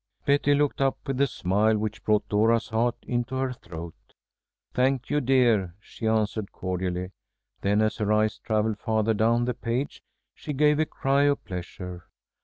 [0.25, 3.93] Betty looked up with a smile which brought Dora's heart into her throat.
[4.73, 7.11] "Thank you, dear," she answered, cordially.
[7.61, 10.01] Then, as her eye travelled farther down the page,
[10.33, 12.07] she gave a cry of pleasure.